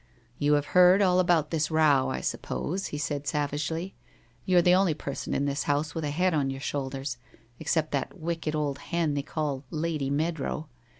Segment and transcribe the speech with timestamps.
[0.39, 3.93] 'You have heard all about this row, I suppose,' said he savagely.'
[4.47, 7.17] You're the only person in this house with a head on your shoulders,
[7.59, 10.69] except that wicked old hen they call Lady Meadrow.